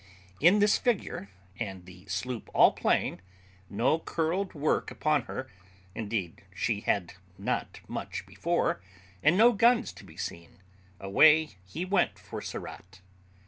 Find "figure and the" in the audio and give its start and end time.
0.79-2.07